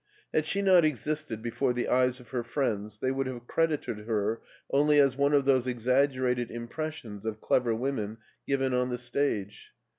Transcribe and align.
Had 0.33 0.45
she 0.47 0.63
not 0.63 0.83
existed 0.83 1.43
before 1.43 1.73
the 1.73 1.87
eyes 1.87 2.19
of 2.19 2.29
her 2.29 2.41
friends 2.43 2.97
they 2.97 3.11
would 3.11 3.27
have 3.27 3.45
credited 3.45 4.07
her 4.07 4.41
only 4.71 4.97
as 4.99 5.15
one 5.15 5.31
of 5.35 5.45
those 5.45 5.67
ex 5.67 5.85
aggerated 5.85 6.49
impressions 6.49 7.23
of 7.23 7.39
clever 7.39 7.75
women 7.75 8.17
given 8.47 8.73
on 8.73 8.89
the 8.89 8.97
stage. 8.97 9.73